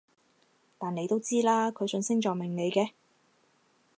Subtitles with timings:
[0.79, 2.93] 但你都知啦，佢信星座命理嘅